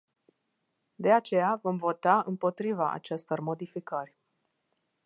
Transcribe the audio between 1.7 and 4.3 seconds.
vota împotriva acestor modificări.